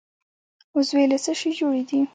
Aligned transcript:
عضوې 0.75 1.05
له 1.11 1.17
څه 1.23 1.31
شي 1.39 1.49
جوړې 1.59 1.83
دي؟ 1.89 1.99